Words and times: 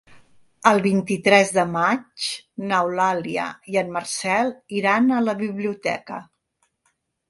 El 0.69 0.79
vint-i-tres 0.85 1.53
de 1.57 1.65
maig 1.75 2.31
n'Eulàlia 2.71 3.47
i 3.75 3.81
en 3.85 3.95
Marcel 4.01 4.53
iran 4.83 5.17
a 5.17 5.25
la 5.31 5.41
biblioteca. 5.47 6.25